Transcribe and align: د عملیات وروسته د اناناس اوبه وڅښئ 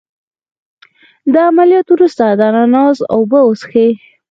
د 1.33 1.35
عملیات 1.49 1.87
وروسته 1.91 2.23
د 2.29 2.41
اناناس 2.49 2.97
اوبه 3.15 3.39
وڅښئ 3.43 3.91